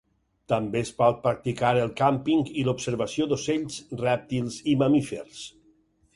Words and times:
També 0.51 0.79
es 0.85 0.89
pot 1.01 1.19
practicar 1.25 1.73
el 1.81 1.93
càmping 1.99 2.41
i 2.63 2.65
l'observació 2.69 3.29
d'ocells, 3.35 3.79
rèptils 4.03 4.59
i 4.75 4.77
mamífers. 4.83 5.47